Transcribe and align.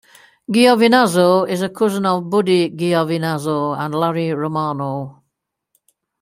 Giovinazzo 0.51 1.47
is 1.47 1.61
a 1.61 1.69
cousin 1.69 2.07
of 2.07 2.27
Buddy 2.27 2.71
Giovinazzo 2.71 3.77
and 3.79 3.93
Larry 3.93 4.33
Romano. 4.33 5.23